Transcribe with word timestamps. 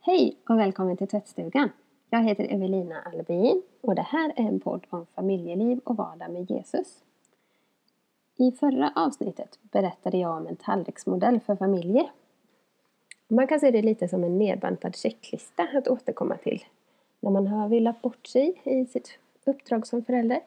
Hej 0.00 0.36
och 0.48 0.58
välkommen 0.58 0.96
till 0.96 1.08
tvättstugan. 1.08 1.70
Jag 2.10 2.22
heter 2.22 2.44
Evelina 2.54 3.02
Albin 3.02 3.62
och 3.80 3.94
det 3.94 4.02
här 4.02 4.32
är 4.36 4.48
en 4.48 4.60
podd 4.60 4.86
om 4.90 5.06
familjeliv 5.14 5.80
och 5.84 5.96
vardag 5.96 6.30
med 6.30 6.50
Jesus. 6.50 7.02
I 8.36 8.52
förra 8.52 8.92
avsnittet 8.96 9.58
berättade 9.62 10.18
jag 10.18 10.36
om 10.36 10.46
en 10.46 10.56
tallriksmodell 10.56 11.40
för 11.40 11.56
familjer. 11.56 12.10
Man 13.28 13.46
kan 13.46 13.60
se 13.60 13.70
det 13.70 13.82
lite 13.82 14.08
som 14.08 14.24
en 14.24 14.38
nedbantad 14.38 14.96
checklista 14.96 15.68
att 15.74 15.88
återkomma 15.88 16.36
till 16.36 16.64
när 17.20 17.30
man 17.30 17.46
har 17.46 17.68
villat 17.68 18.02
bort 18.02 18.26
sig 18.26 18.60
i 18.64 18.86
sitt 18.86 19.18
uppdrag 19.44 19.86
som 19.86 20.04
förälder. 20.04 20.40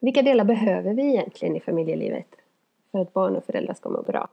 Vilka 0.00 0.22
delar 0.22 0.44
behöver 0.44 0.94
vi 0.94 1.02
egentligen 1.02 1.56
i 1.56 1.60
familjelivet 1.60 2.28
för 2.90 2.98
att 2.98 3.12
barn 3.12 3.36
och 3.36 3.44
föräldrar 3.44 3.74
ska 3.74 3.88
må 3.88 4.02
bra? 4.02 4.28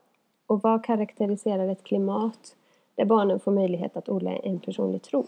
Och 0.49 0.61
vad 0.61 0.83
karaktäriserar 0.83 1.67
ett 1.67 1.83
klimat 1.83 2.55
där 2.95 3.05
barnen 3.05 3.39
får 3.39 3.51
möjlighet 3.51 3.97
att 3.97 4.09
odla 4.09 4.35
en 4.35 4.59
personlig 4.59 5.01
tro? 5.01 5.25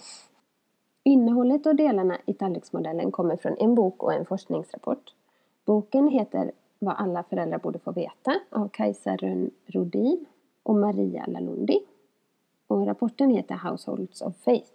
Innehållet 1.03 1.65
och 1.65 1.75
delarna 1.75 2.17
i 2.25 2.33
tallriksmodellen 2.33 3.11
kommer 3.11 3.35
från 3.35 3.57
en 3.57 3.75
bok 3.75 4.03
och 4.03 4.13
en 4.13 4.25
forskningsrapport. 4.25 5.13
Boken 5.65 6.07
heter 6.07 6.51
Vad 6.79 6.95
alla 6.97 7.23
föräldrar 7.23 7.57
borde 7.57 7.79
få 7.79 7.91
veta 7.91 8.39
av 8.49 8.67
Kajsa 8.67 9.15
Rönn 9.15 9.51
Rodin 9.65 10.25
och 10.63 10.75
Maria 10.75 11.25
Lalundi. 11.27 11.79
Och 12.67 12.85
rapporten 12.85 13.29
heter 13.29 13.55
Households 13.55 14.21
of 14.21 14.35
Faith. 14.35 14.71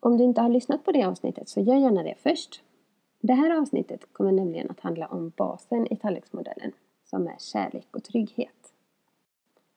Om 0.00 0.16
du 0.16 0.24
inte 0.24 0.40
har 0.40 0.48
lyssnat 0.48 0.84
på 0.84 0.92
det 0.92 1.04
avsnittet 1.04 1.48
så 1.48 1.60
gör 1.60 1.76
gärna 1.76 2.02
det 2.02 2.14
först. 2.18 2.62
Det 3.20 3.34
här 3.34 3.58
avsnittet 3.60 4.12
kommer 4.12 4.32
nämligen 4.32 4.70
att 4.70 4.80
handla 4.80 5.06
om 5.06 5.32
basen 5.36 5.92
i 5.92 5.96
tallriksmodellen 5.96 6.72
som 7.04 7.26
är 7.26 7.36
kärlek 7.38 7.86
och 7.90 8.04
trygghet. 8.04 8.61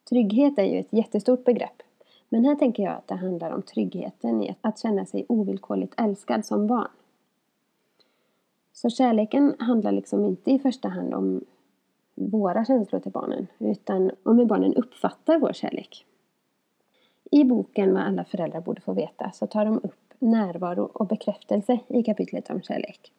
Trygghet 0.10 0.60
är 0.60 0.64
ju 0.64 0.80
ett 0.80 0.94
jättestort 0.94 1.44
begrepp. 1.44 1.82
Men 2.30 2.46
här 2.46 2.56
tänker 2.56 2.84
jag 2.84 2.94
att 2.94 3.08
det 3.08 3.16
handlar 3.16 3.52
om 3.52 3.62
tryggheten 3.62 4.44
i 4.44 4.56
att 4.62 4.80
känna 4.80 5.06
sig 5.06 5.26
ovillkorligt 5.30 5.94
älskad 5.98 6.46
som 6.46 6.68
barn. 6.68 6.92
Så 8.74 8.90
kärleken 8.90 9.56
handlar 9.60 9.92
liksom 9.92 10.26
inte 10.26 10.52
i 10.52 10.60
första 10.60 10.88
hand 10.88 11.14
om 11.14 11.46
våra 12.16 12.66
känslor 12.66 13.00
till 13.00 13.12
barnen, 13.12 13.48
utan 13.60 14.12
om 14.24 14.40
hur 14.40 14.46
barnen 14.46 14.74
uppfattar 14.74 15.40
vår 15.40 15.54
kärlek. 15.54 16.06
I 17.32 17.44
boken 17.44 17.94
Vad 17.94 18.04
alla 18.04 18.26
föräldrar 18.26 18.62
borde 18.62 18.82
få 18.82 18.94
veta 18.94 19.32
så 19.32 19.48
tar 19.48 19.66
de 19.66 19.80
upp 19.84 20.14
närvaro 20.20 20.84
och 20.94 21.08
bekräftelse 21.08 21.80
i 21.88 22.04
kapitlet 22.04 22.50
om 22.50 22.62
kärlek. 22.62 23.12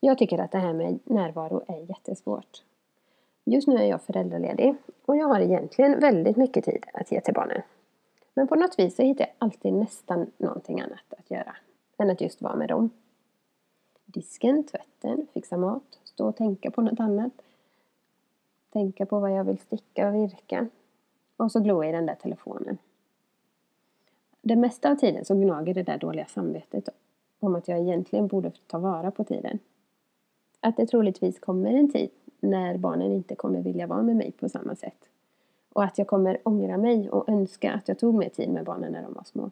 Jag 0.00 0.18
tycker 0.18 0.38
att 0.38 0.52
det 0.52 0.58
här 0.58 0.72
med 0.72 0.98
närvaro 1.04 1.62
är 1.68 1.88
jättesvårt. 1.88 2.62
Just 3.44 3.68
nu 3.68 3.76
är 3.76 3.84
jag 3.84 4.02
föräldraledig 4.02 4.74
och 5.04 5.16
jag 5.16 5.26
har 5.26 5.40
egentligen 5.40 6.00
väldigt 6.00 6.36
mycket 6.36 6.64
tid 6.64 6.86
att 6.94 7.12
ge 7.12 7.20
till 7.20 7.34
barnen. 7.34 7.62
Men 8.34 8.48
på 8.48 8.54
något 8.54 8.78
vis 8.78 8.96
så 8.96 9.02
hittar 9.02 9.24
jag 9.24 9.34
alltid 9.38 9.72
nästan 9.72 10.30
någonting 10.38 10.80
annat 10.80 11.14
att 11.18 11.30
göra 11.30 11.56
än 11.98 12.10
att 12.10 12.20
just 12.20 12.42
vara 12.42 12.56
med 12.56 12.68
dem. 12.68 12.90
Disken, 14.04 14.64
tvätten, 14.64 15.26
fixa 15.34 15.56
mat, 15.56 15.98
stå 16.04 16.28
och 16.28 16.36
tänka 16.36 16.70
på 16.70 16.82
något 16.82 17.00
annat. 17.00 17.32
Tänka 18.72 19.06
på 19.06 19.18
vad 19.20 19.32
jag 19.32 19.44
vill 19.44 19.58
sticka 19.58 20.08
och 20.08 20.14
virka. 20.14 20.68
Och 21.36 21.52
så 21.52 21.60
glo 21.60 21.84
i 21.84 21.92
den 21.92 22.06
där 22.06 22.14
telefonen. 22.14 22.78
Det 24.42 24.56
mesta 24.56 24.90
av 24.90 24.96
tiden 24.96 25.24
så 25.24 25.34
gnager 25.34 25.74
det 25.74 25.82
där 25.82 25.98
dåliga 25.98 26.26
samvetet 26.26 26.88
om 27.40 27.54
att 27.54 27.68
jag 27.68 27.78
egentligen 27.78 28.26
borde 28.26 28.52
ta 28.66 28.78
vara 28.78 29.10
på 29.10 29.24
tiden. 29.24 29.58
Att 30.60 30.76
det 30.76 30.86
troligtvis 30.86 31.38
kommer 31.38 31.70
en 31.70 31.92
tid 31.92 32.10
när 32.42 32.78
barnen 32.78 33.12
inte 33.12 33.34
kommer 33.34 33.60
vilja 33.60 33.86
vara 33.86 34.02
med 34.02 34.16
mig 34.16 34.32
på 34.32 34.48
samma 34.48 34.74
sätt. 34.74 35.08
Och 35.72 35.84
att 35.84 35.98
jag 35.98 36.06
kommer 36.06 36.38
ångra 36.42 36.78
mig 36.78 37.10
och 37.10 37.28
önska 37.28 37.72
att 37.72 37.88
jag 37.88 37.98
tog 37.98 38.14
mer 38.14 38.28
tid 38.28 38.48
med 38.48 38.64
barnen 38.64 38.92
när 38.92 39.02
de 39.02 39.12
var 39.12 39.24
små. 39.24 39.50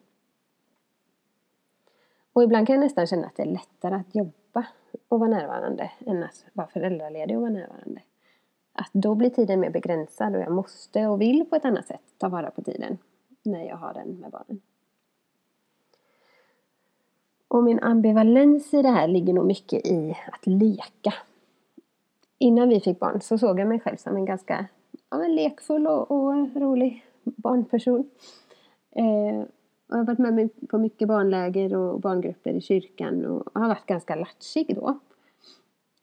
Och 2.33 2.43
ibland 2.43 2.67
kan 2.67 2.75
jag 2.75 2.83
nästan 2.83 3.07
känna 3.07 3.27
att 3.27 3.35
det 3.35 3.43
är 3.43 3.51
lättare 3.51 3.95
att 3.95 4.15
jobba 4.15 4.65
och 5.07 5.19
vara 5.19 5.29
närvarande 5.29 5.91
än 6.05 6.23
att 6.23 6.45
vara 6.53 6.67
föräldraledig 6.67 7.35
och 7.35 7.41
vara 7.41 7.51
närvarande. 7.51 8.01
Att 8.73 8.89
då 8.93 9.15
blir 9.15 9.29
tiden 9.29 9.59
mer 9.59 9.69
begränsad 9.69 10.35
och 10.35 10.41
jag 10.41 10.51
måste 10.51 11.07
och 11.07 11.21
vill 11.21 11.45
på 11.45 11.55
ett 11.55 11.65
annat 11.65 11.87
sätt 11.87 12.01
ta 12.17 12.29
vara 12.29 12.51
på 12.51 12.61
tiden 12.61 12.97
när 13.43 13.63
jag 13.67 13.77
har 13.77 13.93
den 13.93 14.07
med 14.09 14.31
barnen. 14.31 14.61
Och 17.47 17.63
min 17.63 17.79
ambivalens 17.79 18.73
i 18.73 18.81
det 18.81 18.89
här 18.89 19.07
ligger 19.07 19.33
nog 19.33 19.45
mycket 19.45 19.87
i 19.87 20.17
att 20.31 20.47
leka 20.47 21.13
innan 22.41 22.69
vi 22.69 22.79
fick 22.79 22.99
barn 22.99 23.21
så 23.21 23.37
såg 23.37 23.59
jag 23.59 23.67
mig 23.67 23.79
själv 23.79 23.97
som 23.97 24.15
en 24.15 24.25
ganska 24.25 24.65
ja, 25.09 25.17
men 25.17 25.35
lekfull 25.35 25.87
och, 25.87 26.11
och 26.11 26.55
rolig 26.55 27.05
barnperson. 27.23 28.09
Eh, 28.95 29.45
jag 29.87 29.97
har 29.97 30.05
varit 30.05 30.19
med 30.19 30.49
på 30.69 30.77
mycket 30.77 31.07
barnläger 31.07 31.75
och 31.75 32.01
barngrupper 32.01 32.53
i 32.53 32.61
kyrkan 32.61 33.25
och 33.25 33.47
har 33.53 33.67
varit 33.67 33.85
ganska 33.85 34.15
latchig 34.15 34.75
då. 34.75 34.99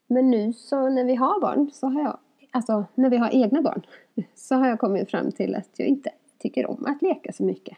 Men 0.07 0.31
nu 0.31 0.53
så 0.53 0.89
när 0.89 1.03
vi 1.03 1.15
har 1.15 1.41
barn, 1.41 1.71
så 1.73 1.87
har 1.87 2.01
jag, 2.01 2.17
alltså 2.51 2.85
när 2.95 3.09
vi 3.09 3.17
har 3.17 3.29
egna 3.35 3.61
barn, 3.61 3.81
så 4.35 4.55
har 4.55 4.67
jag 4.67 4.79
kommit 4.79 5.11
fram 5.11 5.31
till 5.31 5.55
att 5.55 5.69
jag 5.77 5.87
inte 5.87 6.11
tycker 6.37 6.69
om 6.69 6.85
att 6.85 7.01
leka 7.01 7.33
så 7.33 7.43
mycket. 7.43 7.77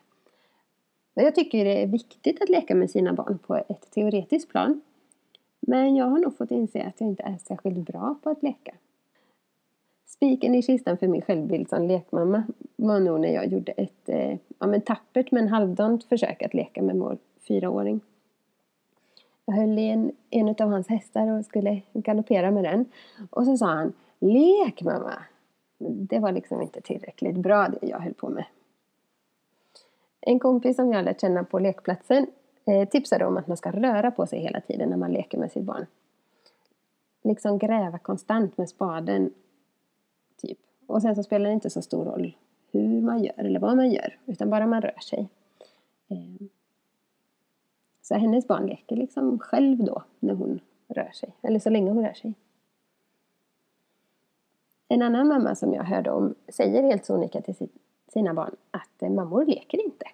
Men 1.13 1.25
jag 1.25 1.35
tycker 1.35 1.66
det 1.66 1.83
är 1.83 1.88
viktigt 1.88 2.41
att 2.41 2.49
leka 2.49 2.75
med 2.75 2.89
sina 2.89 3.13
barn 3.13 3.39
på 3.47 3.55
ett 3.55 3.91
teoretiskt 3.91 4.49
plan. 4.49 4.81
Men 5.61 5.95
jag 5.95 6.05
har 6.05 6.19
nog 6.19 6.38
fått 6.38 6.51
inse 6.51 6.83
att 6.83 7.01
jag 7.01 7.09
inte 7.09 7.23
är 7.23 7.38
särskilt 7.38 7.77
bra 7.77 8.16
på 8.23 8.29
att 8.29 8.44
leka. 8.44 8.73
Spiken 10.05 10.55
i 10.55 10.61
kistan 10.61 10.97
för 10.97 11.07
min 11.07 11.22
självbild 11.22 11.69
som 11.69 11.88
lekmamma 11.88 12.44
var 12.75 12.99
nog 12.99 13.19
när 13.19 13.33
jag 13.33 13.47
gjorde 13.47 13.72
ett 13.72 14.09
eh, 14.09 14.38
ja, 14.59 14.67
men 14.67 14.81
tappert 14.81 15.31
men 15.31 15.47
halvdant 15.47 16.03
försök 16.03 16.44
att 16.44 16.53
leka 16.53 16.81
med 16.81 16.95
vår 16.95 17.17
fyraåring. 17.47 17.99
Jag 19.45 19.53
höll 19.53 19.79
i 19.79 19.89
en, 19.89 20.11
en 20.29 20.49
av 20.49 20.69
hans 20.69 20.88
hästar 20.88 21.27
och 21.27 21.45
skulle 21.45 21.81
galoppera 21.93 22.51
med 22.51 22.63
den. 22.63 22.85
Och 23.29 23.45
så 23.45 23.57
sa 23.57 23.66
han 23.66 23.93
Lek 24.19 24.81
mamma! 24.81 25.13
Det 25.79 26.19
var 26.19 26.31
liksom 26.31 26.61
inte 26.61 26.81
tillräckligt 26.81 27.38
bra 27.38 27.67
det 27.67 27.88
jag 27.88 27.99
höll 27.99 28.13
på 28.13 28.29
med. 28.29 28.45
En 30.22 30.39
kompis 30.39 30.75
som 30.75 30.93
jag 30.93 31.05
lärt 31.05 31.22
känna 31.22 31.43
på 31.43 31.59
lekplatsen 31.59 32.28
eh, 32.66 32.89
tipsade 32.89 33.25
om 33.25 33.38
att 33.38 33.47
man 33.47 33.57
ska 33.57 33.72
röra 33.72 34.11
på 34.11 34.27
sig 34.27 34.39
hela 34.39 34.61
tiden 34.61 34.89
när 34.89 34.97
man 34.97 35.11
leker 35.11 35.38
med 35.38 35.51
sitt 35.51 35.63
barn. 35.63 35.85
Liksom 37.23 37.57
gräva 37.57 37.99
konstant 37.99 38.57
med 38.57 38.69
spaden. 38.69 39.33
Typ. 40.41 40.59
Och 40.88 41.01
sen 41.01 41.16
så 41.16 41.23
spelar 41.23 41.45
det 41.45 41.53
inte 41.53 41.69
så 41.69 41.81
stor 41.81 42.05
roll 42.05 42.35
hur 42.72 43.01
man 43.01 43.23
gör 43.23 43.39
eller 43.39 43.59
vad 43.59 43.75
man 43.75 43.91
gör, 43.91 44.19
utan 44.25 44.49
bara 44.49 44.67
man 44.67 44.81
rör 44.81 44.99
sig. 44.99 45.29
Eh, 46.07 46.47
så 48.01 48.16
hennes 48.16 48.47
barn 48.47 48.66
leker 48.66 48.95
liksom 48.95 49.39
själv 49.39 49.83
då 49.83 50.03
när 50.19 50.33
hon 50.33 50.59
rör 50.88 51.11
sig, 51.13 51.35
eller 51.41 51.59
så 51.59 51.69
länge 51.69 51.91
hon 51.91 52.05
rör 52.05 52.13
sig. 52.13 52.33
En 54.88 55.01
annan 55.01 55.28
mamma 55.28 55.55
som 55.55 55.73
jag 55.73 55.83
hörde 55.83 56.11
om 56.11 56.35
säger 56.47 56.83
helt 56.83 57.05
sonika 57.05 57.41
till 57.41 57.69
sina 58.07 58.33
barn 58.33 58.55
att 58.72 59.01
eh, 59.01 59.09
mammor 59.09 59.45
leker 59.45 59.85
inte. 59.85 60.05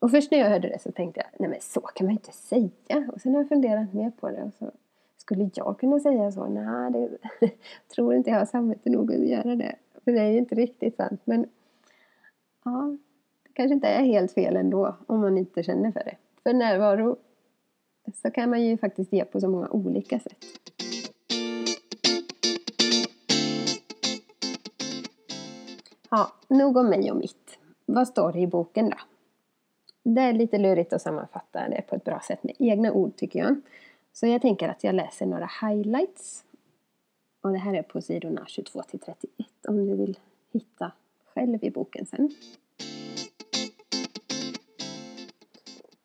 Och 0.00 0.10
först 0.10 0.30
när 0.30 0.38
jag 0.38 0.50
hörde 0.50 0.68
det 0.68 0.78
så 0.78 0.92
tänkte 0.92 1.20
jag, 1.20 1.40
nej 1.40 1.50
men 1.50 1.60
så 1.60 1.80
kan 1.80 2.06
man 2.06 2.14
ju 2.14 2.18
inte 2.18 2.32
säga. 2.32 3.10
Och 3.12 3.20
sen 3.20 3.34
har 3.34 3.40
jag 3.40 3.48
funderat 3.48 3.92
mer 3.92 4.10
på 4.10 4.30
det 4.30 4.42
och 4.42 4.52
så 4.58 4.70
skulle 5.16 5.50
jag 5.54 5.78
kunna 5.78 6.00
säga 6.00 6.32
så? 6.32 6.48
Nej, 6.48 6.92
det 6.92 7.18
tror 7.94 8.14
inte 8.14 8.30
jag 8.30 8.38
har 8.38 8.46
samvete 8.46 8.90
nog 8.90 9.12
att 9.12 9.28
göra 9.28 9.56
det. 9.56 9.76
För 10.04 10.12
det 10.12 10.20
är 10.20 10.30
ju 10.30 10.38
inte 10.38 10.54
riktigt 10.54 10.96
sant. 10.96 11.20
Men 11.24 11.46
ja, 12.64 12.96
det 13.42 13.52
kanske 13.52 13.74
inte 13.74 13.88
är 13.88 14.04
helt 14.04 14.32
fel 14.32 14.56
ändå 14.56 14.96
om 15.06 15.20
man 15.20 15.38
inte 15.38 15.62
känner 15.62 15.92
för 15.92 16.04
det. 16.04 16.16
För 16.42 16.52
närvaro 16.52 17.16
så 18.14 18.30
kan 18.30 18.50
man 18.50 18.62
ju 18.62 18.76
faktiskt 18.76 19.12
ge 19.12 19.24
på 19.24 19.40
så 19.40 19.48
många 19.48 19.68
olika 19.68 20.20
sätt. 20.20 20.44
Ja, 26.10 26.32
nog 26.48 26.76
om 26.76 26.88
mig 26.88 27.10
och 27.10 27.16
mitt. 27.16 27.58
Vad 27.86 28.08
står 28.08 28.32
det 28.32 28.38
i 28.38 28.46
boken 28.46 28.90
då? 28.90 28.96
Det 30.02 30.20
är 30.20 30.32
lite 30.32 30.58
lurigt 30.58 30.92
att 30.92 31.02
sammanfatta 31.02 31.68
det 31.68 31.82
på 31.88 31.96
ett 31.96 32.04
bra 32.04 32.20
sätt 32.20 32.44
med 32.44 32.54
egna 32.58 32.92
ord 32.92 33.16
tycker 33.16 33.38
jag. 33.38 33.60
Så 34.12 34.26
jag 34.26 34.42
tänker 34.42 34.68
att 34.68 34.84
jag 34.84 34.94
läser 34.94 35.26
några 35.26 35.50
highlights. 35.60 36.44
Och 37.40 37.52
det 37.52 37.58
här 37.58 37.74
är 37.74 37.82
på 37.82 38.00
sidorna 38.00 38.44
22 38.46 38.82
till 38.82 39.00
31 39.00 39.48
om 39.68 39.86
du 39.86 39.96
vill 39.96 40.18
hitta 40.52 40.92
själv 41.24 41.64
i 41.64 41.70
boken 41.70 42.06
sen. 42.06 42.34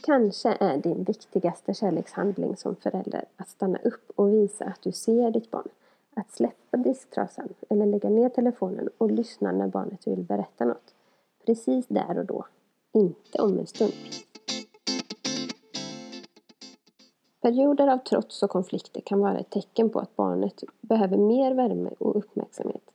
Kanske 0.04 0.58
är 0.60 0.78
din 0.78 1.04
viktigaste 1.04 1.74
kärlekshandling 1.74 2.58
som 2.58 2.76
förälder 2.76 3.26
att 3.36 3.50
stanna 3.50 3.80
upp 3.84 4.12
och 4.16 4.34
visa 4.34 4.66
att 4.66 4.82
du 4.82 4.92
ser 4.92 5.32
ditt 5.32 5.52
barn. 5.52 5.70
Att 6.14 6.32
släppa 6.32 6.78
disktrasan 6.78 7.54
eller 7.70 7.86
lägga 7.86 8.10
ner 8.10 8.30
telefonen 8.30 8.90
och 8.98 9.12
lyssna 9.12 9.52
när 9.52 9.68
barnet 9.68 10.08
vill 10.08 10.24
berätta 10.24 10.66
något. 10.66 10.94
Precis 11.46 11.88
där 11.88 12.18
och 12.18 12.26
då 12.26 12.46
inte 12.96 13.42
om 13.42 13.60
en 13.60 13.68
stund. 13.68 13.94
Perioder 17.42 17.88
av 17.88 17.98
trots 17.98 18.44
och 18.44 18.50
konflikter 18.50 19.02
kan 19.02 19.20
vara 19.20 19.40
ett 19.40 19.50
tecken 19.50 19.90
på 19.90 20.00
att 20.00 20.16
barnet 20.16 20.64
behöver 20.82 21.18
mer 21.18 21.54
värme 21.54 21.90
och 22.00 22.18
uppmärksamhet. 22.18 22.92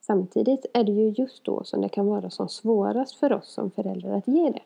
Samtidigt 0.00 0.66
är 0.72 0.84
det 0.84 0.92
ju 0.92 1.08
just 1.08 1.44
då 1.44 1.64
som 1.64 1.80
det 1.80 1.88
kan 1.88 2.06
vara 2.06 2.30
som 2.30 2.48
svårast 2.48 3.14
för 3.14 3.32
oss 3.32 3.52
som 3.52 3.70
föräldrar 3.70 4.12
att 4.12 4.28
ge 4.28 4.50
det. 4.50 4.62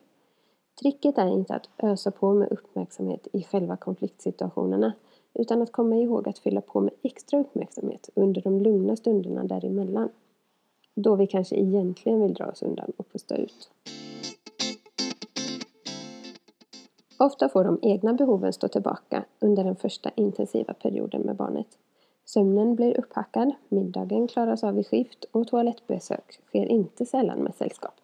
Tricket 0.80 1.18
är 1.18 1.26
inte 1.26 1.54
att 1.54 1.68
ösa 1.78 2.10
på 2.10 2.34
med 2.34 2.52
uppmärksamhet 2.52 3.28
i 3.32 3.42
själva 3.42 3.76
konfliktsituationerna 3.76 4.92
utan 5.34 5.62
att 5.62 5.72
komma 5.72 5.96
ihåg 5.96 6.28
att 6.28 6.38
fylla 6.38 6.60
på 6.60 6.80
med 6.80 6.94
extra 7.02 7.40
uppmärksamhet 7.40 8.10
under 8.14 8.42
de 8.42 8.60
lugna 8.60 8.96
stunderna 8.96 9.44
däremellan. 9.44 10.08
Då 10.94 11.16
vi 11.16 11.26
kanske 11.26 11.56
egentligen 11.56 12.22
vill 12.22 12.34
dra 12.34 12.46
oss 12.46 12.62
undan 12.62 12.92
och 12.96 13.12
pusta 13.12 13.36
ut. 13.36 13.70
Ofta 17.24 17.48
får 17.48 17.64
de 17.64 17.78
egna 17.82 18.12
behoven 18.12 18.52
stå 18.52 18.68
tillbaka 18.68 19.24
under 19.40 19.64
den 19.64 19.76
första 19.76 20.10
intensiva 20.14 20.74
perioden 20.74 21.20
med 21.20 21.36
barnet. 21.36 21.66
Sömnen 22.24 22.74
blir 22.74 22.98
upphackad, 22.98 23.52
middagen 23.68 24.28
klaras 24.28 24.64
av 24.64 24.78
i 24.78 24.84
skift 24.84 25.24
och 25.32 25.48
toalettbesök 25.48 26.40
sker 26.46 26.66
inte 26.66 27.06
sällan 27.06 27.38
med 27.38 27.54
sällskap. 27.54 27.94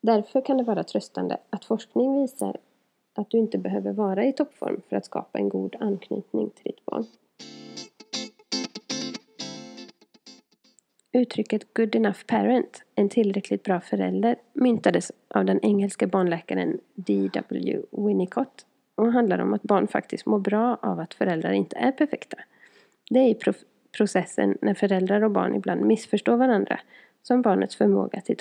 Därför 0.00 0.40
kan 0.40 0.56
det 0.56 0.64
vara 0.64 0.84
tröstande 0.84 1.38
att 1.50 1.64
forskning 1.64 2.22
visar 2.22 2.56
att 3.14 3.30
du 3.30 3.38
inte 3.38 3.58
behöver 3.58 3.92
vara 3.92 4.24
i 4.24 4.32
toppform 4.32 4.80
för 4.88 4.96
att 4.96 5.04
skapa 5.04 5.38
en 5.38 5.48
god 5.48 5.76
anknytning 5.80 6.50
till 6.50 6.64
ditt 6.64 6.84
barn. 6.84 7.06
Uttrycket 11.20 11.74
good 11.74 11.94
enough 11.94 12.18
parent, 12.26 12.82
en 12.94 13.08
tillräckligt 13.08 13.62
bra 13.62 13.80
förälder, 13.80 14.36
myntades 14.52 15.12
av 15.28 15.44
den 15.44 15.60
engelska 15.62 16.06
barnläkaren 16.06 16.80
D.W. 16.94 17.80
Winnicott 17.90 18.66
och 18.94 19.12
handlar 19.12 19.38
om 19.38 19.54
att 19.54 19.62
barn 19.62 19.88
faktiskt 19.88 20.26
mår 20.26 20.38
bra 20.38 20.78
av 20.82 21.00
att 21.00 21.14
föräldrar 21.14 21.52
inte 21.52 21.76
är 21.76 21.92
perfekta. 21.92 22.36
Det 23.10 23.18
är 23.18 23.28
i 23.28 23.38
processen 23.96 24.58
när 24.60 24.74
föräldrar 24.74 25.22
och 25.22 25.30
barn 25.30 25.54
ibland 25.54 25.80
missförstår 25.80 26.36
varandra 26.36 26.80
som 27.22 27.42
barnets 27.42 27.76
förmåga 27.76 28.20
till 28.20 28.36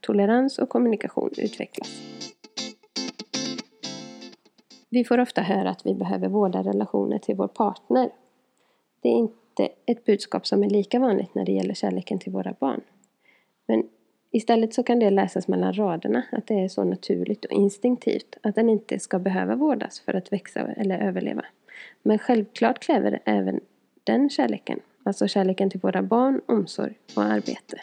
tolerans 0.00 0.58
och 0.58 0.68
kommunikation 0.68 1.30
utvecklas. 1.36 2.00
Vi 4.90 5.04
får 5.04 5.20
ofta 5.20 5.42
höra 5.42 5.70
att 5.70 5.86
vi 5.86 5.94
behöver 5.94 6.28
vårda 6.28 6.62
relationer 6.62 7.18
till 7.18 7.36
vår 7.36 7.48
partner. 7.48 8.10
Det 9.02 9.08
är 9.08 9.16
inte 9.16 9.43
Eh, 9.58 9.68
ett 9.86 10.04
budskap 10.04 10.46
som 10.46 10.62
är 10.62 10.70
lika 10.70 10.98
vanligt 10.98 11.34
när 11.34 11.44
det 11.44 11.52
gäller 11.52 11.74
kärleken 11.74 12.18
till 12.18 12.32
våra 12.32 12.54
barn. 12.60 12.80
Men 13.66 13.88
istället 14.30 14.74
så 14.74 14.82
kan 14.82 14.98
det 14.98 15.10
läsas 15.10 15.48
mellan 15.48 15.72
raderna 15.72 16.22
att 16.32 16.46
det 16.46 16.60
är 16.60 16.68
så 16.68 16.84
naturligt 16.84 17.44
och 17.44 17.52
instinktivt 17.52 18.36
att 18.42 18.54
den 18.54 18.68
inte 18.68 18.98
ska 18.98 19.18
behöva 19.18 19.56
vårdas 19.56 20.00
för 20.00 20.14
att 20.14 20.32
växa 20.32 20.60
eller 20.60 20.98
överleva. 20.98 21.44
Men 22.02 22.18
självklart 22.18 22.78
kräver 22.78 23.20
även 23.24 23.60
den 24.04 24.30
kärleken, 24.30 24.80
alltså 25.02 25.28
kärleken 25.28 25.70
till 25.70 25.80
våra 25.80 26.02
barn, 26.02 26.40
omsorg 26.46 26.94
och 27.16 27.22
arbete. 27.22 27.78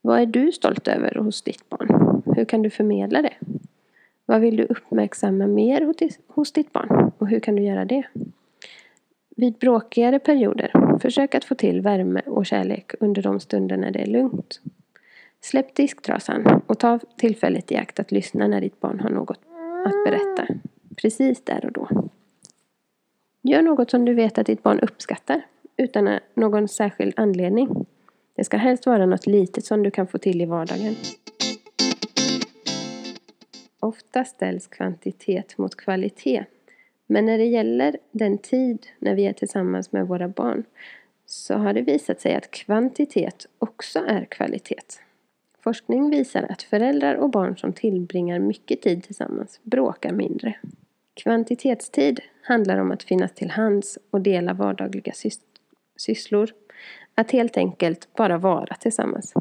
Vad 0.00 0.20
är 0.20 0.26
du 0.26 0.52
stolt 0.52 0.88
över 0.88 1.14
hos 1.14 1.42
ditt 1.42 1.68
barn? 1.68 2.22
Hur 2.36 2.44
kan 2.44 2.62
du 2.62 2.70
förmedla 2.70 3.22
det? 3.22 3.34
Vad 4.26 4.40
vill 4.40 4.56
du 4.56 4.64
uppmärksamma 4.64 5.46
mer 5.46 5.94
hos 6.26 6.52
ditt 6.52 6.72
barn 6.72 7.12
och 7.18 7.28
hur 7.28 7.40
kan 7.40 7.56
du 7.56 7.62
göra 7.62 7.84
det? 7.84 8.02
Vid 9.36 9.58
bråkigare 9.58 10.18
perioder, 10.18 10.98
försök 10.98 11.34
att 11.34 11.44
få 11.44 11.54
till 11.54 11.80
värme 11.80 12.22
och 12.26 12.46
kärlek 12.46 12.92
under 13.00 13.22
de 13.22 13.40
stunder 13.40 13.76
när 13.76 13.90
det 13.90 14.02
är 14.02 14.06
lugnt. 14.06 14.60
Släpp 15.40 15.74
disktrasan 15.74 16.62
och 16.66 16.78
ta 16.78 16.98
tillfället 17.16 17.72
i 17.72 17.76
akt 17.76 18.00
att 18.00 18.12
lyssna 18.12 18.46
när 18.46 18.60
ditt 18.60 18.80
barn 18.80 19.00
har 19.00 19.10
något 19.10 19.40
att 19.86 20.04
berätta. 20.04 20.46
Precis 20.96 21.44
där 21.44 21.64
och 21.64 21.72
då. 21.72 21.88
Gör 23.42 23.62
något 23.62 23.90
som 23.90 24.04
du 24.04 24.14
vet 24.14 24.38
att 24.38 24.46
ditt 24.46 24.62
barn 24.62 24.80
uppskattar 24.80 25.42
utan 25.76 26.18
någon 26.34 26.68
särskild 26.68 27.14
anledning. 27.16 27.86
Det 28.34 28.44
ska 28.44 28.56
helst 28.56 28.86
vara 28.86 29.06
något 29.06 29.26
litet 29.26 29.64
som 29.64 29.82
du 29.82 29.90
kan 29.90 30.06
få 30.06 30.18
till 30.18 30.40
i 30.40 30.44
vardagen. 30.44 30.94
Ofta 33.80 34.24
ställs 34.24 34.66
kvantitet 34.66 35.58
mot 35.58 35.74
kvalitet. 35.74 36.44
Men 37.12 37.26
när 37.26 37.38
det 37.38 37.44
gäller 37.44 37.96
den 38.10 38.38
tid 38.38 38.86
när 38.98 39.14
vi 39.14 39.26
är 39.26 39.32
tillsammans 39.32 39.92
med 39.92 40.06
våra 40.06 40.28
barn 40.28 40.64
så 41.26 41.54
har 41.54 41.72
det 41.72 41.82
visat 41.82 42.20
sig 42.20 42.34
att 42.34 42.50
kvantitet 42.50 43.46
också 43.58 43.98
är 44.06 44.24
kvalitet. 44.24 44.82
Forskning 45.60 46.10
visar 46.10 46.42
att 46.42 46.62
föräldrar 46.62 47.14
och 47.14 47.30
barn 47.30 47.56
som 47.56 47.72
tillbringar 47.72 48.38
mycket 48.38 48.82
tid 48.82 49.02
tillsammans 49.04 49.60
bråkar 49.62 50.12
mindre. 50.12 50.54
Kvantitetstid 51.14 52.20
handlar 52.42 52.78
om 52.78 52.92
att 52.92 53.02
finnas 53.02 53.32
till 53.32 53.50
hands 53.50 53.98
och 54.10 54.20
dela 54.20 54.54
vardagliga 54.54 55.12
sysslor. 55.96 56.50
Att 57.14 57.30
helt 57.30 57.56
enkelt 57.56 58.08
bara 58.16 58.38
vara 58.38 58.74
tillsammans. 58.74 59.34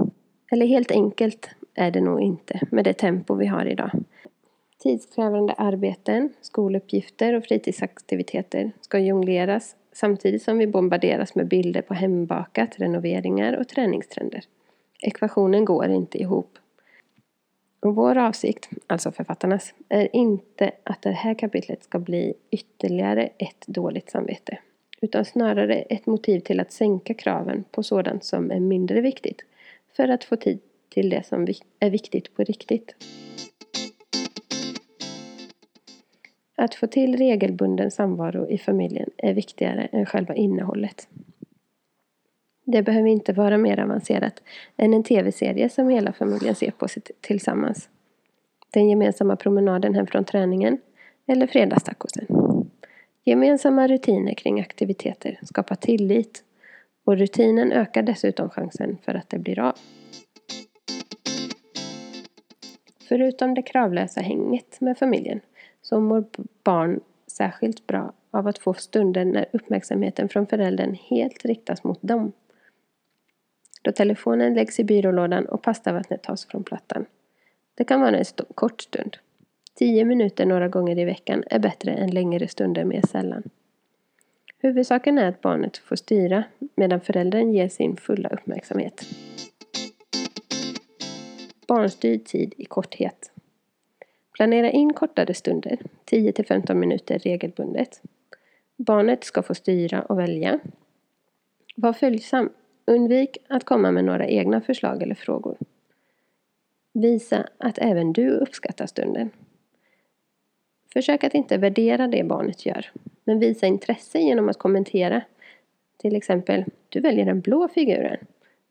Eller 0.52 0.66
helt 0.66 0.92
enkelt 0.92 1.50
är 1.76 1.92
det 1.92 2.02
nog 2.02 2.22
inte 2.22 2.60
med 2.72 2.84
det 2.84 2.94
tempo 2.94 3.36
vi 3.36 3.46
har 3.46 3.66
idag. 3.66 3.92
Tidskrävande 4.82 5.54
arbeten, 5.54 6.34
skoluppgifter 6.42 7.34
och 7.34 7.44
fritidsaktiviteter 7.44 8.72
ska 8.82 9.00
jongleras 9.00 9.76
samtidigt 9.94 10.44
som 10.44 10.58
vi 10.58 10.68
bombarderas 10.68 11.36
med 11.36 11.48
bilder 11.48 11.82
på 11.82 11.94
hembakat, 11.94 12.80
renoveringar 12.80 13.54
och 13.54 13.68
träningstrender. 13.68 14.44
Ekvationen 15.02 15.66
går 15.66 15.90
inte 15.90 16.18
ihop. 16.18 16.58
Och 17.80 17.96
vår 17.96 18.18
avsikt, 18.18 18.70
alltså 18.88 19.12
författarnas, 19.12 19.74
är 19.90 20.16
inte 20.16 20.72
att 20.84 21.02
det 21.02 21.12
här 21.12 21.34
kapitlet 21.34 21.84
ska 21.84 22.00
bli 22.00 22.34
ytterligare 22.52 23.30
ett 23.38 23.68
dåligt 23.68 24.10
samvete. 24.10 24.58
Utan 25.02 25.26
snarare 25.26 25.76
ett 25.76 26.06
motiv 26.06 26.40
till 26.40 26.60
att 26.60 26.72
sänka 26.72 27.14
kraven 27.14 27.64
på 27.72 27.84
sådant 27.84 28.24
som 28.24 28.52
är 28.52 28.60
mindre 28.60 29.02
viktigt. 29.02 29.42
För 29.96 30.08
att 30.08 30.24
få 30.24 30.36
tid 30.36 30.60
till 30.90 31.10
det 31.10 31.26
som 31.26 31.48
är 31.80 31.90
viktigt 31.90 32.36
på 32.36 32.44
riktigt. 32.44 32.96
Att 36.62 36.76
få 36.76 36.88
till 36.88 37.18
regelbunden 37.18 37.92
samvaro 37.92 38.50
i 38.50 38.58
familjen 38.58 39.10
är 39.18 39.34
viktigare 39.34 39.90
än 39.92 40.06
själva 40.06 40.36
innehållet. 40.36 41.08
Det 42.66 42.82
behöver 42.82 43.10
inte 43.10 43.34
vara 43.34 43.58
mer 43.58 43.80
avancerat 43.80 44.44
än 44.78 44.94
en 44.94 45.04
tv-serie 45.04 45.70
som 45.70 45.90
hela 45.90 46.14
familjen 46.14 46.56
ser 46.56 46.72
på 46.72 46.88
tillsammans. 47.22 47.90
Den 48.74 48.90
gemensamma 48.90 49.36
promenaden 49.36 49.96
hem 49.96 50.08
från 50.08 50.26
träningen 50.26 50.78
eller 51.28 51.48
fredagstacosen. 51.48 52.28
Gemensamma 53.24 53.88
rutiner 53.88 54.34
kring 54.34 54.60
aktiviteter 54.60 55.40
skapar 55.44 55.76
tillit 55.76 56.44
och 57.04 57.18
rutinen 57.18 57.72
ökar 57.72 58.02
dessutom 58.04 58.50
chansen 58.50 58.98
för 59.06 59.14
att 59.14 59.30
det 59.30 59.40
blir 59.40 59.60
av. 59.60 59.76
Förutom 63.10 63.54
det 63.54 63.62
kravlösa 63.62 64.22
hänget 64.22 64.82
med 64.82 64.98
familjen 64.98 65.42
så 65.92 66.00
mår 66.00 66.26
barn 66.64 67.00
särskilt 67.28 67.88
bra 67.88 68.14
av 68.32 68.48
att 68.48 68.58
få 68.58 68.74
stunder 68.74 69.26
när 69.26 69.46
uppmärksamheten 69.54 70.30
från 70.30 70.48
föräldern 70.48 70.98
helt 71.10 71.46
riktas 71.46 71.84
mot 71.84 72.00
dem. 72.02 72.32
Då 73.82 73.92
telefonen 73.92 74.54
läggs 74.54 74.80
i 74.80 74.84
byrålådan 74.84 75.46
och 75.46 75.62
pastavattnet 75.62 76.24
tas 76.24 76.46
från 76.46 76.64
plattan. 76.64 77.06
Det 77.76 77.84
kan 77.84 78.02
vara 78.02 78.18
en 78.18 78.26
kort 78.56 78.82
stund. 78.82 79.18
Tio 79.76 80.06
minuter 80.06 80.46
några 80.46 80.68
gånger 80.68 81.00
i 81.00 81.06
veckan 81.06 81.44
är 81.50 81.60
bättre 81.60 81.92
än 81.92 82.12
längre 82.12 82.48
stunder 82.48 82.84
mer 82.84 83.02
sällan. 83.08 83.44
Huvudsaken 84.58 85.18
är 85.18 85.30
att 85.30 85.42
barnet 85.42 85.78
får 85.78 85.96
styra 85.96 86.44
medan 86.76 87.02
föräldern 87.02 87.54
ger 87.54 87.70
sin 87.70 87.98
fulla 87.98 88.30
uppmärksamhet. 88.30 89.02
Barnstyrd 91.68 92.26
tid 92.26 92.54
i 92.58 92.66
korthet. 92.66 93.31
Planera 94.42 94.72
in 94.72 94.94
kortare 94.94 95.34
stunder, 95.34 95.78
10-15 96.12 96.74
minuter 96.74 97.20
regelbundet. 97.20 98.02
Barnet 98.78 99.24
ska 99.24 99.42
få 99.42 99.56
styra 99.56 100.02
och 100.02 100.20
välja. 100.20 100.60
Var 101.76 101.94
följsam. 101.94 102.50
Undvik 102.86 103.38
att 103.50 103.64
komma 103.64 103.92
med 103.92 104.06
några 104.06 104.28
egna 104.28 104.62
förslag 104.62 105.04
eller 105.04 105.16
frågor. 105.16 105.58
Visa 106.94 107.48
att 107.58 107.78
även 107.78 108.14
du 108.14 108.30
uppskattar 108.30 108.86
stunden. 108.86 109.30
Försök 110.94 111.24
att 111.24 111.34
inte 111.34 111.58
värdera 111.58 112.08
det 112.08 112.24
barnet 112.24 112.66
gör, 112.66 112.92
men 113.24 113.40
visa 113.40 113.68
intresse 113.68 114.20
genom 114.20 114.50
att 114.50 114.58
kommentera. 114.58 115.22
Till 115.98 116.16
exempel, 116.16 116.66
du 116.90 117.00
väljer 117.00 117.26
den 117.26 117.42
blå 117.42 117.68
figuren. 117.68 118.18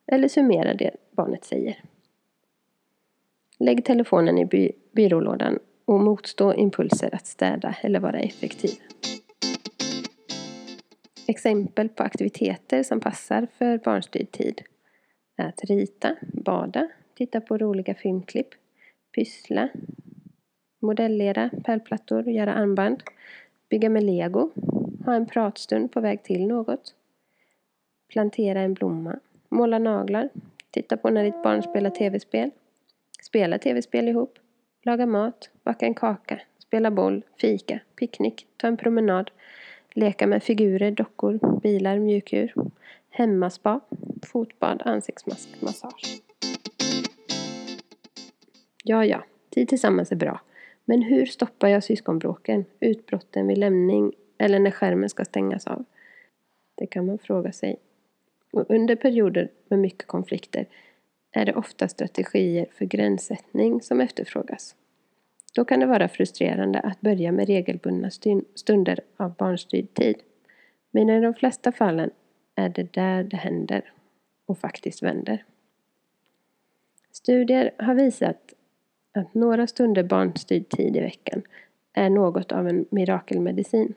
Eller 0.06 0.28
summera 0.28 0.74
det 0.74 0.90
barnet 1.10 1.44
säger. 1.44 1.82
Lägg 3.62 3.84
telefonen 3.84 4.38
i 4.38 4.44
by 4.44 4.72
byrålådan 4.92 5.58
och 5.84 6.00
motstå 6.00 6.54
impulser 6.54 7.14
att 7.14 7.26
städa 7.26 7.76
eller 7.82 8.00
vara 8.00 8.18
effektiv. 8.18 8.70
Exempel 11.28 11.88
på 11.88 12.02
aktiviteter 12.02 12.82
som 12.82 13.00
passar 13.00 13.48
för 13.58 13.78
barnstyrd 13.78 14.32
tid 14.32 14.62
är 15.36 15.48
att 15.48 15.64
rita, 15.64 16.16
bada, 16.32 16.88
titta 17.14 17.40
på 17.40 17.58
roliga 17.58 17.94
filmklipp, 17.94 18.48
pyssla, 19.14 19.68
modellera 20.80 21.50
pärlplattor, 21.64 22.28
göra 22.28 22.54
armband, 22.54 23.02
bygga 23.68 23.90
med 23.90 24.02
lego, 24.02 24.50
ha 25.04 25.14
en 25.14 25.26
pratstund 25.26 25.92
på 25.92 26.00
väg 26.00 26.22
till 26.22 26.46
något, 26.46 26.94
plantera 28.08 28.60
en 28.60 28.74
blomma, 28.74 29.18
måla 29.48 29.78
naglar, 29.78 30.28
titta 30.70 30.96
på 30.96 31.10
när 31.10 31.24
ditt 31.24 31.42
barn 31.42 31.62
spelar 31.62 31.90
tv-spel, 31.90 32.50
spela 33.22 33.58
tv-spel 33.58 34.08
ihop, 34.08 34.38
laga 34.82 35.06
mat, 35.06 35.50
baka 35.64 35.86
en 35.86 35.94
kaka, 35.94 36.40
spela 36.58 36.90
boll, 36.90 37.22
fika, 37.40 37.80
picknick, 37.96 38.46
ta 38.56 38.66
en 38.66 38.76
promenad, 38.76 39.30
leka 39.94 40.26
med 40.26 40.42
figurer, 40.42 40.90
dockor, 40.90 41.60
bilar, 41.62 41.98
mjukdjur, 41.98 42.54
hemmaspa, 43.10 43.80
fotbad, 44.22 44.82
ansiktsmask, 44.84 45.48
massage. 45.60 46.20
Ja, 48.84 49.04
ja, 49.04 49.24
tid 49.50 49.68
tillsammans 49.68 50.12
är 50.12 50.16
bra. 50.16 50.40
Men 50.84 51.02
hur 51.02 51.26
stoppar 51.26 51.68
jag 51.68 51.84
syskonbråken, 51.84 52.64
utbrotten 52.80 53.46
vid 53.46 53.58
lämning 53.58 54.12
eller 54.38 54.58
när 54.58 54.70
skärmen 54.70 55.08
ska 55.08 55.24
stängas 55.24 55.66
av? 55.66 55.84
Det 56.74 56.86
kan 56.86 57.06
man 57.06 57.18
fråga 57.18 57.52
sig. 57.52 57.76
Och 58.52 58.70
under 58.70 58.96
perioder 58.96 59.50
med 59.68 59.78
mycket 59.78 60.06
konflikter 60.06 60.66
är 61.32 61.44
det 61.44 61.54
ofta 61.54 61.88
strategier 61.88 62.66
för 62.72 62.84
gränssättning 62.84 63.82
som 63.82 64.00
efterfrågas. 64.00 64.74
Då 65.54 65.64
kan 65.64 65.80
det 65.80 65.86
vara 65.86 66.08
frustrerande 66.08 66.80
att 66.80 67.00
börja 67.00 67.32
med 67.32 67.46
regelbundna 67.46 68.10
stunder 68.54 69.00
av 69.16 69.34
barnstyrd 69.34 69.94
tid. 69.94 70.16
Men 70.90 71.10
i 71.10 71.20
de 71.20 71.34
flesta 71.34 71.72
fallen 71.72 72.10
är 72.54 72.68
det 72.68 72.92
där 72.92 73.22
det 73.24 73.36
händer 73.36 73.92
och 74.46 74.58
faktiskt 74.58 75.02
vänder. 75.02 75.44
Studier 77.12 77.70
har 77.78 77.94
visat 77.94 78.54
att 79.12 79.34
några 79.34 79.66
stunder 79.66 80.02
barnstyrd 80.02 80.68
tid 80.68 80.96
i 80.96 81.00
veckan 81.00 81.42
är 81.92 82.10
något 82.10 82.52
av 82.52 82.68
en 82.68 82.86
mirakelmedicin. 82.90 83.94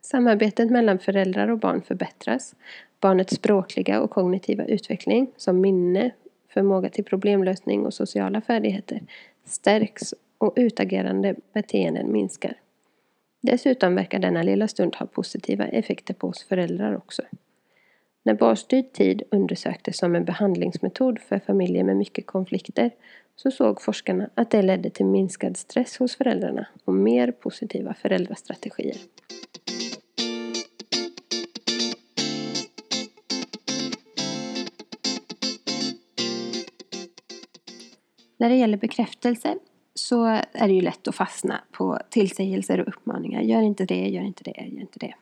Samarbetet 0.00 0.70
mellan 0.70 0.98
föräldrar 0.98 1.48
och 1.48 1.58
barn 1.58 1.82
förbättras. 1.82 2.54
Barnets 3.00 3.34
språkliga 3.34 4.00
och 4.00 4.10
kognitiva 4.10 4.64
utveckling, 4.64 5.30
som 5.36 5.60
minne, 5.60 6.10
förmåga 6.48 6.88
till 6.88 7.04
problemlösning 7.04 7.86
och 7.86 7.94
sociala 7.94 8.40
färdigheter, 8.40 9.02
stärks 9.44 10.14
och 10.38 10.52
utagerande 10.56 11.34
beteenden 11.52 12.12
minskar. 12.12 12.54
Dessutom 13.40 13.94
verkar 13.94 14.18
denna 14.18 14.42
lilla 14.42 14.68
stund 14.68 14.96
ha 14.96 15.06
positiva 15.06 15.66
effekter 15.66 16.14
på 16.14 16.28
oss 16.28 16.44
föräldrar 16.44 16.96
också. 16.96 17.22
När 18.22 18.34
barnstyrd 18.34 18.92
tid 18.92 19.22
undersöktes 19.30 19.98
som 19.98 20.14
en 20.14 20.24
behandlingsmetod 20.24 21.18
för 21.20 21.38
familjer 21.38 21.84
med 21.84 21.96
mycket 21.96 22.26
konflikter 22.26 22.90
så 23.36 23.50
såg 23.50 23.82
forskarna 23.82 24.30
att 24.34 24.50
det 24.50 24.62
ledde 24.62 24.90
till 24.90 25.06
minskad 25.06 25.56
stress 25.56 25.96
hos 25.96 26.16
föräldrarna 26.16 26.66
och 26.84 26.94
mer 26.94 27.30
positiva 27.30 27.94
föräldrastrategier. 27.94 28.96
När 38.38 38.48
det 38.48 38.56
gäller 38.56 38.76
bekräftelse 38.76 39.58
så 39.94 40.24
är 40.52 40.68
det 40.68 40.74
ju 40.74 40.80
lätt 40.80 41.08
att 41.08 41.14
fastna 41.14 41.60
på 41.72 41.98
tillsägelser 42.10 42.80
och 42.80 42.88
uppmaningar. 42.88 43.40
Gör 43.40 43.62
inte 43.62 43.84
det, 43.84 44.08
gör 44.08 44.22
inte 44.22 44.44
det, 44.44 44.50
gör 44.50 44.80
inte 44.80 44.98
det. 44.98 45.14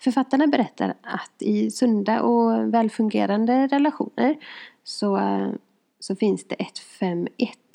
Författarna 0.00 0.46
berättar 0.46 0.94
att 1.02 1.42
i 1.42 1.70
sunda 1.70 2.22
och 2.22 2.74
välfungerande 2.74 3.66
relationer 3.66 4.36
så, 4.84 5.20
så 6.00 6.16
finns 6.16 6.44
det 6.44 6.54
ett 6.54 6.78
5-1 7.00 7.28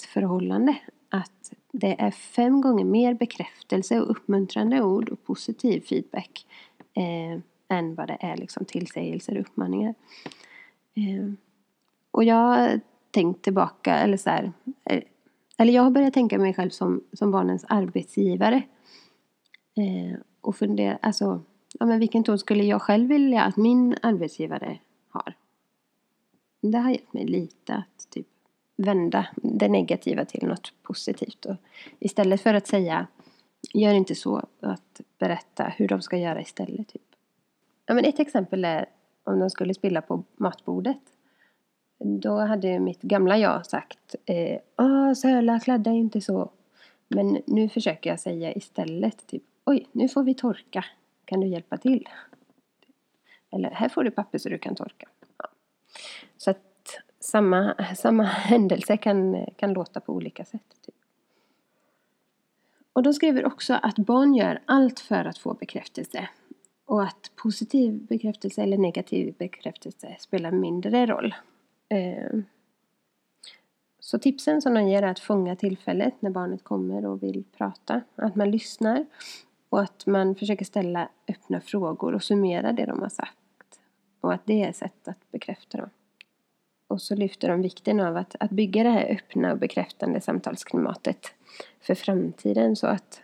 förhållande. 0.08 0.75
Att 1.10 1.54
det 1.72 2.02
är 2.02 2.12
fem 2.12 2.62
gånger 2.62 2.86
mer 2.86 3.13
bekräftelse 3.13 4.02
och 4.02 4.12
uppmuntrande 4.12 4.82
ord 4.82 5.10
och 5.10 5.24
positiv 5.24 5.82
feedback 5.82 6.46
eh, 6.94 7.42
än 7.78 7.96
vad 7.96 8.08
det 8.08 8.18
är 8.20 8.38
liksom 8.38 8.66
tillsägelser 8.66 9.36
och 9.36 9.42
uppmaningar. 9.42 9.96
Eh, 10.96 11.34
och 12.12 12.24
jag 12.24 12.36
har 12.36 12.80
tänkt 13.12 13.42
tillbaka, 13.42 13.96
eller 13.96 14.18
så 14.18 14.30
här, 14.30 14.54
Eh, 14.86 15.04
eller 15.58 15.74
jag 15.74 15.84
har 15.84 15.92
börjat 15.92 16.13
tänka 16.13 16.38
mig 16.38 16.54
själv 16.54 16.70
som, 16.70 17.04
som 17.13 17.32
barnens 17.32 17.66
arbetsgivare. 17.70 18.63
Eh, 19.75 20.20
och 20.42 20.56
fundera, 20.56 20.98
alltså 21.02 21.42
ja, 21.80 21.86
men 21.86 22.00
vilken 22.00 22.24
ton 22.24 22.40
skulle 22.40 22.63
jag 22.63 22.82
själv 22.82 23.10
vilja 23.10 23.44
att 23.44 23.58
min 23.58 23.96
arbetsgivare 24.02 24.80
har? 25.10 25.34
Det 26.62 26.78
har 26.78 26.90
hjälpt 26.92 27.13
mig 27.13 27.25
lite 27.25 27.74
att 27.74 28.10
typ 28.10 28.28
vända 28.75 29.28
det 29.36 29.68
negativa 29.68 30.25
till 30.25 30.48
något 30.48 30.74
positivt. 30.82 31.46
Och 31.46 31.56
istället 32.00 32.42
för 32.42 32.54
att 32.54 32.68
säga 32.68 33.08
gör 33.74 33.94
inte 33.94 34.16
så, 34.16 34.46
att 34.60 35.02
berätta 35.20 35.63
hur 35.63 35.88
de 35.88 36.02
ska 36.02 36.18
göra 36.18 36.42
istället. 36.42 36.88
Typ. 36.88 37.02
Ja, 37.86 37.94
men 37.94 38.06
ett 38.06 38.20
exempel 38.20 38.66
är 38.66 38.86
om 39.24 39.40
de 39.40 39.50
skulle 39.50 39.74
spilla 39.74 40.02
på 40.02 40.24
matbordet. 40.36 41.02
Då 42.05 42.39
hade 42.39 42.79
mitt 42.79 43.01
gamla 43.01 43.38
jag 43.38 43.65
sagt 43.65 44.15
eh, 44.25 44.60
Åh, 44.77 45.13
Söla, 45.13 45.60
kladda 45.60 45.91
inte 45.91 46.22
så. 46.22 46.50
Men 47.07 47.41
nu 47.45 47.69
försöker 47.69 48.10
jag 48.10 48.19
säga 48.19 48.53
istället 48.53 49.27
typ 49.27 49.43
Oj, 49.65 49.88
nu 49.91 50.10
får 50.10 50.24
vi 50.24 50.33
torka. 50.33 50.86
Kan 51.25 51.39
du 51.39 51.48
hjälpa 51.48 51.77
till? 51.77 52.10
Eller 53.51 53.69
här 53.69 53.89
får 53.89 54.03
du 54.03 54.12
papper 54.12 54.38
så 54.38 54.50
du 54.50 54.57
kan 54.57 54.75
torka. 54.75 55.07
Ja. 55.38 55.50
Så 56.38 56.51
att 56.51 57.01
samma, 57.19 57.75
samma 57.95 58.24
händelse 58.24 58.98
kan, 58.98 59.45
kan 59.55 59.74
låta 59.74 60.00
på 60.00 60.13
olika 60.13 60.45
sätt. 60.45 60.77
Typ. 60.86 60.95
Och 62.93 63.03
de 63.03 63.13
skriver 63.13 63.45
också 63.45 63.74
att 63.74 63.95
barn 63.95 64.36
gör 64.36 64.62
allt 64.65 65.00
för 65.00 65.25
att 65.25 65.38
få 65.38 65.53
bekräftelse. 65.53 66.29
Och 66.86 67.03
att 67.03 67.31
positiv 67.36 67.93
bekräftelse 67.93 68.63
eller 68.63 68.77
negativ 68.77 69.36
bekräftelse 69.38 70.15
spelar 70.19 70.51
mindre 70.51 71.05
roll. 71.05 71.36
Ehm, 71.90 72.46
så 74.00 74.20
tipsen 74.20 74.62
som 74.62 74.74
de 74.74 74.88
ger 74.88 75.04
är 75.04 75.08
att 75.08 75.20
fånga 75.20 75.56
tillfället 75.56 76.13
när 76.20 76.30
barnet 76.30 76.63
kommer 76.63 77.06
och 77.06 77.24
vill 77.24 77.44
prata. 77.58 78.02
Att 78.16 78.36
man 78.36 78.52
lyssnar 78.52 79.06
och 79.70 79.82
att 79.82 80.06
man 80.06 80.36
försöker 80.36 80.66
ställa 80.66 81.10
öppna 81.28 81.62
frågor 81.62 82.16
och 82.16 82.24
summera 82.24 82.72
det 82.72 82.86
de 82.86 83.02
har 83.02 83.10
sagt. 83.10 83.80
Och 84.22 84.34
att 84.34 84.46
det 84.46 84.63
är 84.63 84.70
ett 84.70 84.75
sätt 84.75 85.08
att 85.08 85.32
bekräfta 85.32 85.78
dem. 85.78 85.90
Och 86.88 87.02
så 87.02 87.16
lyfter 87.16 87.50
de 87.50 87.62
vikten 87.62 88.00
av 88.00 88.18
att, 88.18 88.36
att 88.40 88.52
bygga 88.52 88.84
det 88.84 88.90
här 88.90 89.12
öppna 89.12 89.52
och 89.52 89.58
bekräftande 89.58 90.22
samtalsklimatet 90.22 91.28
för 91.82 91.96
framtiden 91.96 92.75
så 92.75 92.88
att 92.88 93.22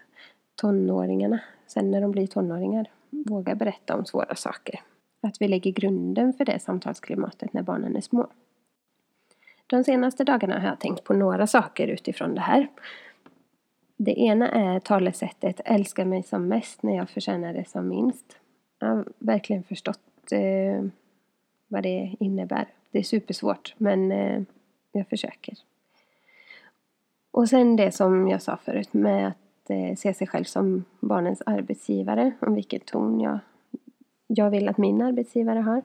tonåringarna, 0.56 1.40
sen 1.68 1.92
när 1.92 2.02
de 2.02 2.12
blir 2.12 2.28
tonåringar, 2.28 2.88
vågar 3.10 3.56
berätta 3.56 3.96
om 3.96 4.06
svåra 4.06 4.36
saker. 4.36 4.82
Att 5.22 5.42
vi 5.42 5.48
lägger 5.48 5.72
grunden 5.72 6.34
för 6.34 6.46
det 6.46 6.60
samtalsklimatet 6.60 7.54
när 7.54 7.62
barnen 7.62 7.96
är 7.96 8.02
små. 8.02 8.28
De 9.70 9.84
senaste 9.84 10.24
dagarna 10.24 10.60
har 10.60 10.68
jag 10.68 10.80
tänkt 10.80 11.04
på 11.04 11.14
några 11.14 11.48
saker 11.48 11.88
utifrån 11.88 12.36
det 12.36 12.42
här. 12.42 12.68
Det 13.98 14.20
ena 14.20 14.50
är 14.50 14.80
talesättet 14.80 15.62
älska 15.66 16.06
mig 16.06 16.24
som 16.24 16.48
mest 16.48 16.84
när 16.84 16.96
jag 16.96 17.10
förtjänar 17.10 17.54
det 17.54 17.70
som 17.70 17.88
minst. 17.88 18.38
Jag 18.80 18.88
har 18.88 19.06
verkligen 19.20 19.64
förstått 19.64 20.32
eh, 20.32 20.86
vad 21.68 21.84
det 21.84 22.16
innebär. 22.20 22.68
Det 22.92 23.00
är 23.00 23.04
supersvårt 23.04 23.76
men 23.78 24.12
eh, 24.12 24.42
jag 24.92 25.08
försöker. 25.08 25.54
Och 27.32 27.50
sen 27.50 27.76
det 27.76 27.92
som 27.92 28.28
jag 28.28 28.42
sa 28.42 28.58
förut 28.58 28.94
med 28.94 29.28
att 29.28 29.70
eh, 29.70 29.96
se 29.96 30.14
sig 30.14 30.28
själv 30.28 30.44
som 30.44 30.86
barnens 31.00 31.42
arbetsgivare. 31.46 32.32
Om 32.40 32.56
vilken 32.56 32.80
ton 32.80 33.20
jag, 33.20 33.40
jag 34.28 34.50
vill 34.50 34.70
att 34.70 34.78
min 34.78 35.02
arbetsgivare 35.02 35.60
har. 35.60 35.82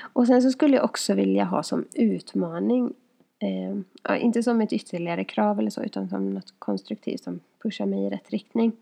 Och 0.00 0.26
sen 0.26 0.42
så 0.42 0.50
skulle 0.50 0.76
jag 0.76 0.84
också 0.84 1.14
vilja 1.14 1.44
ha 1.44 1.62
som 1.62 1.84
utmaning 1.94 2.94
eh, 3.38 4.24
inte 4.24 4.42
som 4.42 4.60
ett 4.60 4.72
ytterligare 4.72 5.24
krav 5.24 5.58
eller 5.58 5.70
så 5.70 5.82
utan 5.82 6.08
som 6.08 6.30
något 6.30 6.54
konstruktivt 6.58 7.24
som 7.24 7.40
pushar 7.62 7.86
mig 7.86 8.06
i 8.06 8.10
rätt 8.10 8.30
riktning. 8.30 8.72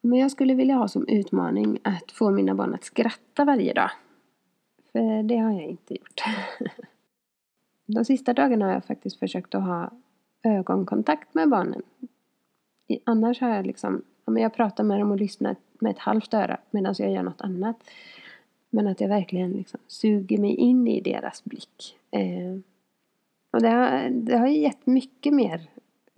Men 0.00 0.18
jag 0.18 0.30
skulle 0.30 0.54
vilja 0.54 0.74
ha 0.74 0.88
som 0.88 1.08
utmaning 1.08 1.78
att 1.82 2.12
få 2.12 2.30
mina 2.30 2.54
barn 2.54 2.74
att 2.74 2.84
skratta 2.84 3.44
varje 3.44 3.72
dag. 3.72 3.90
För 4.92 5.22
det 5.22 5.36
har 5.36 5.52
jag 5.52 5.64
inte 5.64 5.94
gjort. 5.94 6.22
De 7.86 8.04
sista 8.04 8.34
dagarna 8.34 8.66
har 8.66 8.72
jag 8.72 8.84
faktiskt 8.84 9.18
försökt 9.18 9.54
att 9.54 9.62
ha 9.62 9.90
ögonkontakt 10.42 11.34
med 11.34 11.48
barnen. 11.48 11.82
Annars 13.04 13.40
har 13.40 13.48
jag 13.48 13.66
liksom, 13.66 14.02
ja, 14.24 14.38
jag 14.38 14.54
pratar 14.54 14.84
med 14.84 15.00
dem 15.00 15.10
och 15.10 15.20
lyssnar 15.20 15.56
med 15.78 15.90
ett 15.90 15.98
halvt 15.98 16.34
öra 16.34 16.60
medan 16.70 16.94
jag 16.98 17.12
gör 17.12 17.22
något 17.22 17.40
annat. 17.40 17.76
Men 18.70 18.86
att 18.86 19.00
jag 19.00 19.08
verkligen 19.08 19.52
liksom 19.52 19.80
suger 19.86 20.38
mig 20.38 20.54
in 20.54 20.86
i 20.88 21.00
deras 21.00 21.44
blick. 21.44 21.98
Eh, 22.10 22.58
och 23.50 23.62
det 23.62 23.68
har, 23.68 24.10
det 24.10 24.36
har 24.36 24.46
gett 24.46 24.86
mycket 24.86 25.34
mer 25.34 25.70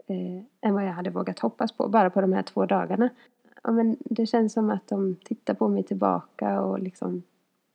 eh, 0.07 0.43
än 0.61 0.75
vad 0.75 0.87
jag 0.87 0.93
hade 0.93 1.11
vågat 1.11 1.39
hoppas 1.39 1.73
på, 1.73 1.89
bara 1.89 2.11
på 2.11 2.21
de 2.21 2.33
här 2.33 2.43
två 2.43 2.67
dagarna. 2.67 3.09
Ja, 3.63 3.73
men 3.73 3.97
det 4.01 4.27
känns 4.27 4.53
som 4.53 4.71
att 4.71 4.89
de 4.89 5.17
tittar 5.25 5.55
på 5.55 5.69
mig 5.69 5.83
tillbaka 5.83 6.61
och 6.61 6.81
liksom, 6.81 7.23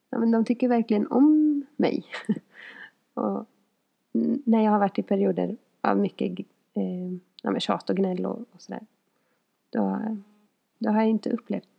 ja, 0.10 0.18
men 0.18 0.32
de 0.32 0.46
tycker 0.46 0.68
verkligen 0.68 1.08
om 1.08 1.66
mig. 1.76 2.06
och 3.14 3.46
när 4.44 4.64
jag 4.64 4.72
har 4.72 4.80
varit 4.80 5.00
i 5.00 5.04
perioder 5.04 5.58
av 5.82 5.98
mycket 5.98 6.40
eh, 6.74 7.18
ja, 7.42 7.60
tjat 7.60 7.90
och 7.90 7.96
gnäll 7.96 8.26
och, 8.26 8.40
och 8.52 8.62
sådär, 8.62 8.86
då, 9.70 10.00
då 10.80 10.90
har 10.90 11.00
jag 11.00 11.10
inte 11.10 11.30
upplevt. 11.30 11.70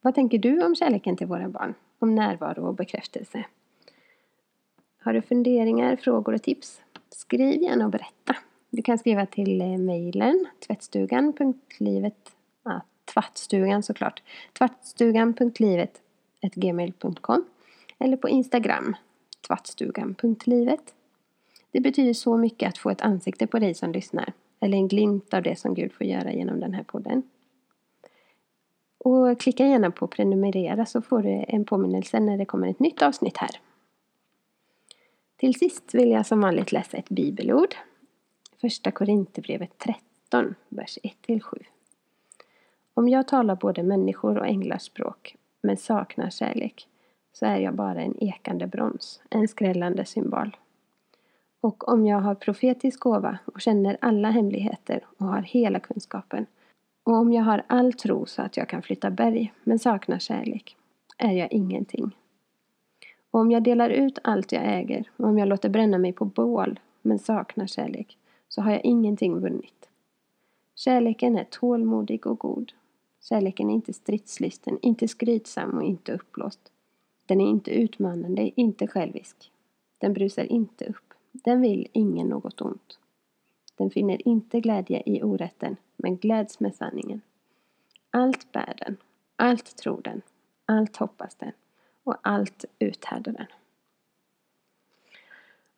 Vad 0.00 0.14
tänker 0.14 0.38
du 0.38 0.64
om 0.64 0.76
kärleken 0.76 1.16
till 1.16 1.26
våra 1.26 1.48
barn? 1.48 1.74
Om 1.98 2.14
närvaro 2.14 2.66
och 2.66 2.74
bekräftelse? 2.74 3.44
Har 5.00 5.12
du 5.12 5.22
funderingar, 5.22 5.96
frågor 5.96 6.34
och 6.34 6.42
tips? 6.42 6.82
Skriv 7.10 7.62
gärna 7.62 7.84
och 7.84 7.90
berätta. 7.90 8.36
Du 8.70 8.82
kan 8.82 8.98
skriva 8.98 9.26
till 9.26 9.60
eh, 9.60 9.78
mejlen 9.78 10.46
tvättstugan.livet 10.66 12.32
ja, 12.64 12.80
tvattstugan 13.12 13.82
såklart. 13.82 14.22
tvattstugan.livet.gmail.com 14.58 17.44
eller 17.98 18.16
på 18.16 18.28
Instagram 18.28 18.96
tvattstugan.livet. 19.46 20.94
Det 21.70 21.80
betyder 21.80 22.12
så 22.12 22.36
mycket 22.36 22.68
att 22.68 22.78
få 22.78 22.90
ett 22.90 23.00
ansikte 23.00 23.46
på 23.46 23.58
dig 23.58 23.74
som 23.74 23.92
lyssnar 23.92 24.32
eller 24.60 24.78
en 24.78 24.88
glimt 24.88 25.34
av 25.34 25.42
det 25.42 25.58
som 25.58 25.74
Gud 25.74 25.92
får 25.92 26.06
göra 26.06 26.32
genom 26.32 26.60
den 26.60 26.74
här 26.74 26.82
podden. 26.82 27.22
Och 28.98 29.40
klicka 29.40 29.66
gärna 29.66 29.90
på 29.90 30.06
prenumerera 30.06 30.86
så 30.86 31.02
får 31.02 31.22
du 31.22 31.44
en 31.48 31.64
påminnelse 31.64 32.20
när 32.20 32.38
det 32.38 32.44
kommer 32.44 32.68
ett 32.68 32.80
nytt 32.80 33.02
avsnitt 33.02 33.36
här. 33.36 33.50
Till 35.36 35.54
sist 35.54 35.94
vill 35.94 36.10
jag 36.10 36.26
som 36.26 36.40
vanligt 36.40 36.72
läsa 36.72 36.96
ett 36.96 37.08
bibelord. 37.08 37.74
Första 38.60 38.90
Korinthierbrevet 38.90 39.78
13, 39.78 40.54
vers 40.68 40.98
1-7. 41.26 41.42
Om 42.94 43.08
jag 43.08 43.28
talar 43.28 43.56
både 43.56 43.82
människor 43.82 44.38
och 44.38 44.46
änglars 44.46 44.82
språk, 44.82 45.36
men 45.60 45.76
saknar 45.76 46.30
kärlek, 46.30 46.88
så 47.32 47.46
är 47.46 47.58
jag 47.58 47.74
bara 47.74 48.02
en 48.02 48.22
ekande 48.22 48.66
brons, 48.66 49.20
en 49.30 49.48
skrällande 49.48 50.04
symbol. 50.04 50.56
Och 51.60 51.88
om 51.88 52.06
jag 52.06 52.20
har 52.20 52.34
profetisk 52.34 53.00
gåva 53.00 53.38
och 53.44 53.60
känner 53.60 53.98
alla 54.00 54.30
hemligheter 54.30 55.06
och 55.18 55.26
har 55.26 55.42
hela 55.42 55.80
kunskapen, 55.80 56.46
och 57.08 57.14
om 57.14 57.32
jag 57.32 57.42
har 57.42 57.64
all 57.66 57.92
tro 57.92 58.26
så 58.26 58.42
att 58.42 58.56
jag 58.56 58.68
kan 58.68 58.82
flytta 58.82 59.10
berg, 59.10 59.52
men 59.64 59.78
saknar 59.78 60.18
kärlek, 60.18 60.76
är 61.18 61.32
jag 61.32 61.52
ingenting. 61.52 62.16
Och 63.30 63.40
om 63.40 63.50
jag 63.50 63.62
delar 63.62 63.90
ut 63.90 64.18
allt 64.24 64.52
jag 64.52 64.62
äger, 64.64 65.10
och 65.16 65.28
om 65.28 65.38
jag 65.38 65.48
låter 65.48 65.68
bränna 65.68 65.98
mig 65.98 66.12
på 66.12 66.24
bål, 66.24 66.80
men 67.02 67.18
saknar 67.18 67.66
kärlek, 67.66 68.18
så 68.48 68.62
har 68.62 68.70
jag 68.70 68.84
ingenting 68.84 69.40
vunnit. 69.40 69.88
Kärleken 70.74 71.38
är 71.38 71.44
tålmodig 71.44 72.26
och 72.26 72.38
god. 72.38 72.72
Kärleken 73.20 73.70
är 73.70 73.74
inte 73.74 73.92
stridslysten, 73.92 74.78
inte 74.82 75.08
skrytsam 75.08 75.70
och 75.70 75.82
inte 75.82 76.12
uppblåst. 76.12 76.72
Den 77.26 77.40
är 77.40 77.46
inte 77.46 77.70
utmanande, 77.70 78.60
inte 78.60 78.86
självisk. 78.86 79.52
Den 79.98 80.12
brusar 80.12 80.44
inte 80.44 80.84
upp. 80.84 81.14
Den 81.32 81.60
vill 81.60 81.88
ingen 81.92 82.28
något 82.28 82.60
ont. 82.60 82.98
Den 83.78 83.90
finner 83.90 84.28
inte 84.28 84.60
glädje 84.60 85.02
i 85.06 85.22
orätten, 85.22 85.76
men 85.96 86.16
gläds 86.16 86.60
med 86.60 86.74
sanningen. 86.74 87.20
Allt 88.10 88.52
bär 88.52 88.74
den, 88.78 88.96
allt 89.36 89.76
tror 89.76 90.00
den, 90.02 90.22
allt 90.66 90.96
hoppas 90.96 91.34
den 91.34 91.52
och 92.04 92.16
allt 92.22 92.64
uthärdar 92.78 93.32
den. 93.32 93.46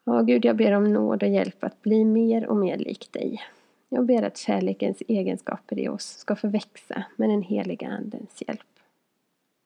Ja, 0.05 0.23
Gud, 0.23 0.45
jag 0.45 0.57
ber 0.57 0.73
om 0.73 0.93
nåd 0.93 1.23
och 1.23 1.29
hjälp 1.29 1.65
att 1.65 1.83
bli 1.83 2.05
mer 2.05 2.47
och 2.47 2.57
mer 2.57 2.79
lik 2.79 3.13
dig. 3.13 3.43
Jag 3.89 4.07
ber 4.07 4.23
att 4.23 4.37
kärlekens 4.37 5.03
egenskaper 5.09 5.79
i 5.79 5.89
oss 5.89 6.19
ska 6.19 6.37
få 6.37 6.49
växa 6.49 7.05
med 7.17 7.29
den 7.31 7.43
heliga 7.43 7.89
Andens 7.89 8.43
hjälp. 8.47 8.79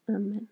Amen. 0.09 0.49